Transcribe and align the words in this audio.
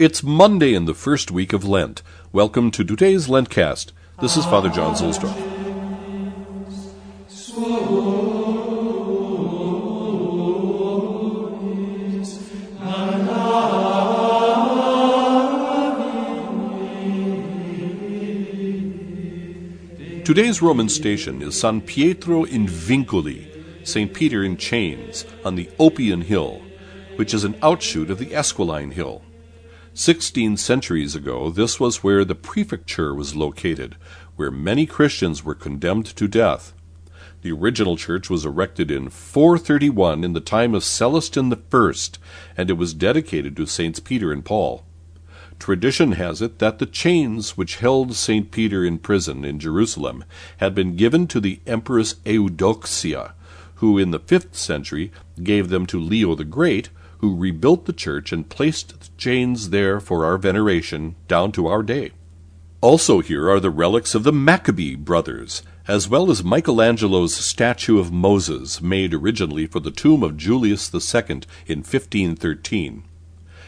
It's 0.00 0.22
Monday 0.22 0.72
in 0.72 0.86
the 0.86 0.94
first 0.94 1.30
week 1.30 1.52
of 1.52 1.62
Lent. 1.62 2.02
Welcome 2.32 2.70
to 2.70 2.82
today's 2.82 3.26
Lentcast. 3.26 3.92
This 4.18 4.34
is 4.34 4.46
Father 4.46 4.70
John 4.70 4.94
Zuhlsdorf. 4.94 5.36
Today's 20.24 20.62
Roman 20.62 20.88
station 20.88 21.42
is 21.42 21.60
San 21.60 21.82
Pietro 21.82 22.44
in 22.44 22.66
Vincoli, 22.66 23.86
St. 23.86 24.14
Peter 24.14 24.42
in 24.42 24.56
Chains, 24.56 25.26
on 25.44 25.56
the 25.56 25.66
Oppian 25.78 26.22
Hill, 26.22 26.62
which 27.16 27.34
is 27.34 27.44
an 27.44 27.54
outshoot 27.62 28.08
of 28.08 28.16
the 28.16 28.32
Esquiline 28.32 28.94
Hill. 28.94 29.20
Sixteen 30.00 30.56
centuries 30.56 31.14
ago, 31.14 31.50
this 31.50 31.78
was 31.78 32.02
where 32.02 32.24
the 32.24 32.34
prefecture 32.34 33.14
was 33.14 33.36
located, 33.36 33.96
where 34.34 34.50
many 34.50 34.86
Christians 34.86 35.44
were 35.44 35.54
condemned 35.54 36.06
to 36.16 36.26
death. 36.26 36.72
The 37.42 37.52
original 37.52 37.98
church 37.98 38.30
was 38.30 38.46
erected 38.46 38.90
in 38.90 39.10
431 39.10 40.24
in 40.24 40.32
the 40.32 40.40
time 40.40 40.74
of 40.74 40.84
Celestine 40.84 41.52
I, 41.52 41.92
and 42.56 42.70
it 42.70 42.78
was 42.78 42.94
dedicated 42.94 43.54
to 43.58 43.66
Saints 43.66 44.00
Peter 44.00 44.32
and 44.32 44.42
Paul. 44.42 44.86
Tradition 45.58 46.12
has 46.12 46.40
it 46.40 46.60
that 46.60 46.78
the 46.78 46.86
chains 46.86 47.58
which 47.58 47.76
held 47.76 48.14
St. 48.14 48.50
Peter 48.50 48.82
in 48.82 49.00
prison 49.00 49.44
in 49.44 49.60
Jerusalem 49.60 50.24
had 50.56 50.74
been 50.74 50.96
given 50.96 51.26
to 51.26 51.40
the 51.40 51.60
Empress 51.66 52.14
Eudoxia, 52.24 53.34
who 53.74 53.98
in 53.98 54.12
the 54.12 54.18
fifth 54.18 54.56
century 54.56 55.12
gave 55.42 55.68
them 55.68 55.84
to 55.84 56.00
Leo 56.00 56.34
the 56.34 56.46
Great, 56.46 56.88
who 57.20 57.36
rebuilt 57.36 57.84
the 57.84 57.92
church 57.92 58.32
and 58.32 58.48
placed 58.48 59.00
the 59.00 59.08
chains 59.18 59.70
there 59.70 60.00
for 60.00 60.24
our 60.24 60.38
veneration 60.38 61.14
down 61.28 61.52
to 61.52 61.66
our 61.66 61.82
day. 61.82 62.10
Also 62.80 63.20
here 63.20 63.50
are 63.50 63.60
the 63.60 63.68
relics 63.68 64.14
of 64.14 64.24
the 64.24 64.32
Maccabee 64.32 64.94
brothers, 64.94 65.62
as 65.86 66.08
well 66.08 66.30
as 66.30 66.42
Michelangelo's 66.42 67.34
statue 67.34 67.98
of 67.98 68.10
Moses, 68.10 68.80
made 68.80 69.12
originally 69.12 69.66
for 69.66 69.80
the 69.80 69.90
tomb 69.90 70.22
of 70.22 70.38
Julius 70.38 70.92
II 70.94 71.42
in 71.66 71.80
1513. 71.80 73.04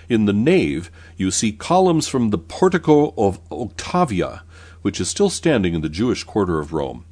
In 0.09 0.25
the 0.25 0.33
nave, 0.33 0.91
you 1.19 1.31
see 1.31 1.53
columns 1.53 2.09
from 2.09 2.31
the 2.31 2.39
portico 2.39 3.13
of 3.19 3.39
Octavia, 3.51 4.45
which 4.81 4.99
is 4.99 5.11
still 5.11 5.31
standing 5.31 5.75
in 5.75 5.83
the 5.83 5.91
Jewish 5.91 6.25
quarter 6.25 6.59
of 6.59 6.73
Rome. 6.73 7.05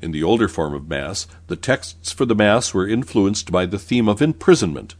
In 0.00 0.12
the 0.12 0.22
older 0.22 0.46
form 0.46 0.74
of 0.74 0.88
Mass, 0.88 1.26
the 1.48 1.56
texts 1.56 2.12
for 2.12 2.24
the 2.24 2.36
Mass 2.36 2.72
were 2.72 2.86
influenced 2.86 3.50
by 3.50 3.66
the 3.66 3.78
theme 3.78 4.08
of 4.08 4.22
imprisonment. 4.22 4.94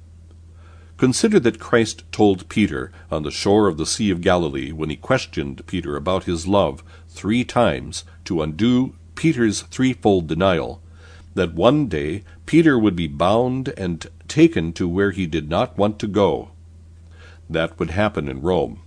Consider 0.97 1.39
that 1.41 1.61
Christ 1.61 2.05
told 2.11 2.49
Peter 2.49 2.91
on 3.11 3.23
the 3.23 3.31
shore 3.31 3.69
of 3.69 3.77
the 3.77 3.85
Sea 3.85 4.11
of 4.11 4.23
Galilee, 4.23 4.73
when 4.73 4.89
he 4.89 4.97
questioned 4.97 5.67
Peter 5.67 5.95
about 5.95 6.25
his 6.25 6.47
love 6.47 6.83
three 7.09 7.45
times 7.45 8.05
to 8.25 8.41
undo 8.41 8.95
Peter's 9.15 9.63
threefold 9.63 10.27
denial, 10.27 10.81
that 11.35 11.53
one 11.53 11.87
day 11.87 12.25
Peter 12.47 12.79
would 12.79 12.97
be 12.97 13.07
bound 13.07 13.75
and 13.77 14.07
taken 14.27 14.73
to 14.73 14.89
where 14.89 15.11
he 15.11 15.27
did 15.27 15.51
not 15.51 15.77
want 15.77 15.99
to 15.99 16.07
go. 16.07 16.51
That 17.51 17.79
would 17.79 17.91
happen 17.91 18.27
in 18.27 18.41
Rome. 18.41 18.81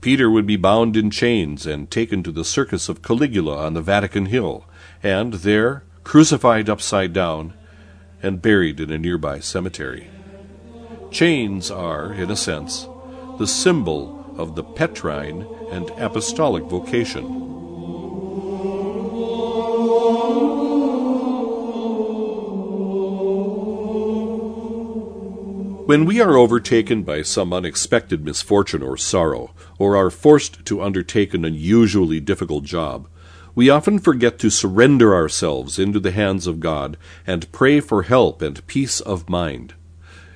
Peter 0.00 0.30
would 0.30 0.46
be 0.46 0.56
bound 0.56 0.96
in 0.96 1.10
chains 1.10 1.66
and 1.66 1.90
taken 1.90 2.22
to 2.22 2.30
the 2.30 2.44
circus 2.44 2.88
of 2.88 3.02
Caligula 3.02 3.56
on 3.56 3.74
the 3.74 3.82
Vatican 3.82 4.26
Hill, 4.26 4.64
and 5.02 5.34
there 5.34 5.82
crucified 6.04 6.70
upside 6.70 7.12
down 7.12 7.52
and 8.22 8.42
buried 8.42 8.78
in 8.78 8.92
a 8.92 8.98
nearby 8.98 9.40
cemetery. 9.40 10.08
Chains 11.12 11.70
are, 11.70 12.10
in 12.14 12.30
a 12.30 12.36
sense, 12.36 12.88
the 13.38 13.46
symbol 13.46 14.24
of 14.38 14.54
the 14.54 14.64
Petrine 14.64 15.46
and 15.70 15.90
apostolic 15.98 16.64
vocation. 16.64 17.24
When 25.84 26.06
we 26.06 26.18
are 26.22 26.38
overtaken 26.38 27.02
by 27.02 27.20
some 27.20 27.52
unexpected 27.52 28.24
misfortune 28.24 28.82
or 28.82 28.96
sorrow, 28.96 29.50
or 29.78 29.94
are 29.94 30.08
forced 30.08 30.64
to 30.64 30.80
undertake 30.80 31.34
an 31.34 31.44
unusually 31.44 32.20
difficult 32.20 32.64
job, 32.64 33.06
we 33.54 33.68
often 33.68 33.98
forget 33.98 34.38
to 34.38 34.48
surrender 34.48 35.14
ourselves 35.14 35.78
into 35.78 36.00
the 36.00 36.12
hands 36.12 36.46
of 36.46 36.58
God 36.58 36.96
and 37.26 37.52
pray 37.52 37.80
for 37.80 38.04
help 38.04 38.40
and 38.40 38.66
peace 38.66 38.98
of 39.00 39.28
mind. 39.28 39.74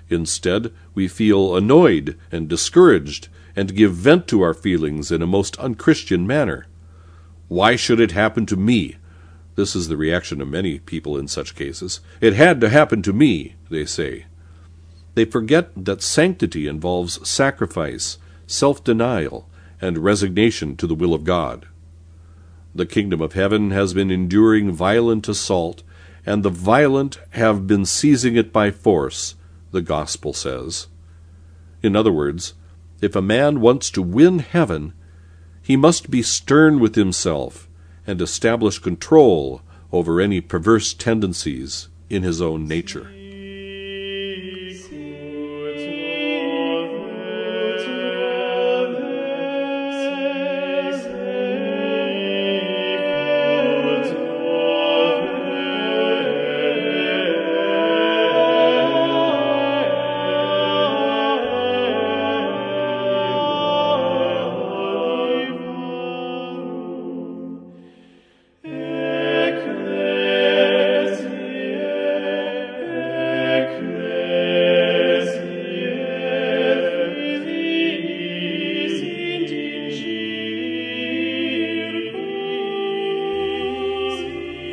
Instead, 0.09 0.73
we 0.95 1.09
feel 1.09 1.57
annoyed 1.57 2.17
and 2.31 2.49
discouraged 2.49 3.29
and 3.57 3.75
give 3.75 3.93
vent 3.93 4.29
to 4.29 4.43
our 4.43 4.55
feelings 4.55 5.11
in 5.11 5.23
a 5.23 5.27
most 5.27 5.59
unchristian 5.59 6.27
manner. 6.27 6.67
Why 7.49 7.77
should 7.77 8.01
it 8.01 8.13
happen 8.13 8.47
to 8.47 8.57
me? 8.57 8.97
This 9.55 9.75
is 9.75 9.89
the 9.89 9.97
reaction 9.97 10.41
of 10.41 10.49
many 10.49 10.79
people 10.79 11.17
in 11.17 11.29
such 11.29 11.55
cases. 11.55 12.01
It 12.21 12.35
had 12.35 12.61
to 12.61 12.69
happen 12.69 13.03
to 13.03 13.13
me, 13.13 13.55
they 13.71 13.87
say. 13.87 14.27
They 15.15 15.25
forget 15.25 15.71
that 15.77 16.03
sanctity 16.03 16.67
involves 16.67 17.27
sacrifice, 17.27 18.19
self 18.47 18.85
denial, 18.85 19.49
and 19.81 19.99
resignation 19.99 20.77
to 20.77 20.87
the 20.87 20.95
will 20.95 21.15
of 21.15 21.25
God. 21.25 21.67
The 22.75 22.85
kingdom 22.85 23.23
of 23.23 23.33
heaven 23.33 23.71
has 23.71 23.95
been 23.95 24.11
enduring 24.11 24.73
violent 24.73 25.27
assault, 25.29 25.83
and 26.27 26.43
the 26.43 26.51
violent 26.51 27.19
have 27.31 27.67
been 27.67 27.87
seizing 27.87 28.37
it 28.37 28.53
by 28.53 28.71
force, 28.71 29.37
the 29.77 29.83
gospel 29.83 30.33
says. 30.33 30.87
In 31.83 31.95
other 31.95 32.11
words, 32.11 32.55
if 33.03 33.15
a 33.15 33.21
man 33.21 33.61
wants 33.61 33.91
to 33.91 34.01
win 34.01 34.39
heaven, 34.39 34.95
he 35.61 35.77
must 35.77 36.11
be 36.11 36.23
stern 36.23 36.81
with 36.81 36.95
himself 36.95 37.69
and 38.07 38.23
establish 38.23 38.79
control 38.79 39.61
over 39.93 40.19
any 40.19 40.41
perverse 40.41 40.95
tendencies 40.95 41.89
in 42.09 42.23
his 42.23 42.41
own 42.41 42.67
nature. 42.67 43.11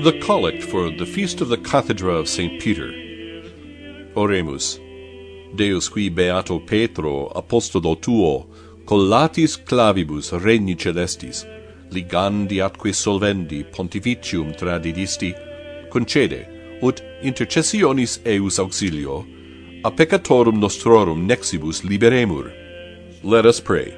The 0.03 0.19
Collect 0.19 0.61
for 0.61 0.89
the 0.91 1.05
Feast 1.05 1.39
of 1.39 1.47
the 1.47 1.55
Cathedra 1.55 2.13
of 2.13 2.27
St. 2.27 2.59
Peter. 2.59 2.91
Oremus. 4.17 4.77
Deus 5.55 5.87
qui 5.87 6.09
beato 6.09 6.59
Petro, 6.59 7.27
apostolo 7.27 7.95
tuo, 7.95 8.45
collatis 8.83 9.55
clavibus 9.55 10.33
regni 10.43 10.75
celestis, 10.75 11.45
ligandi 11.89 12.59
atque 12.59 12.91
solvendi 12.91 13.63
pontificium 13.63 14.53
tradidisti, 14.53 15.31
concede, 15.89 16.81
ut 16.81 17.01
intercessionis 17.21 18.19
eus 18.25 18.59
auxilio, 18.59 19.25
a 19.85 19.89
peccatorum 19.89 20.59
nostrorum 20.59 21.25
nexibus 21.25 21.83
liberemur. 21.83 22.51
Let 23.23 23.45
us 23.45 23.61
pray. 23.61 23.95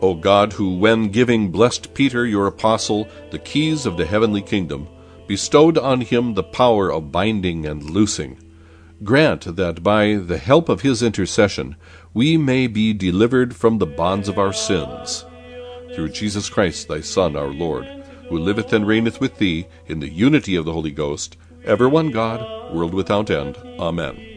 O 0.00 0.14
God, 0.14 0.52
who, 0.52 0.78
when 0.78 1.10
giving 1.10 1.52
blessed 1.52 1.94
Peter, 1.94 2.26
your 2.26 2.48
apostle, 2.48 3.06
the 3.30 3.38
keys 3.38 3.86
of 3.86 3.96
the 3.96 4.04
heavenly 4.04 4.42
kingdom, 4.42 4.88
bestowed 5.32 5.78
on 5.78 6.02
him 6.02 6.34
the 6.34 6.42
power 6.42 6.92
of 6.92 7.10
binding 7.10 7.64
and 7.64 7.88
loosing. 7.88 8.36
Grant 9.02 9.56
that 9.56 9.82
by 9.82 10.16
the 10.16 10.36
help 10.36 10.68
of 10.68 10.82
his 10.82 11.02
intercession 11.02 11.74
we 12.12 12.36
may 12.36 12.66
be 12.66 12.92
delivered 12.92 13.56
from 13.56 13.78
the 13.78 13.86
bonds 13.86 14.28
of 14.28 14.38
our 14.38 14.52
sins. 14.52 15.24
Through 15.94 16.10
Jesus 16.10 16.50
Christ, 16.50 16.88
thy 16.88 17.00
Son, 17.00 17.34
our 17.34 17.48
Lord, 17.50 17.86
who 18.28 18.36
liveth 18.38 18.74
and 18.74 18.86
reigneth 18.86 19.20
with 19.22 19.38
thee 19.38 19.66
in 19.86 20.00
the 20.00 20.12
unity 20.12 20.54
of 20.54 20.66
the 20.66 20.74
Holy 20.74 20.90
Ghost, 20.90 21.38
ever 21.64 21.88
one 21.88 22.10
God, 22.10 22.74
world 22.74 22.92
without 22.92 23.30
end. 23.30 23.56
Amen. 23.78 24.31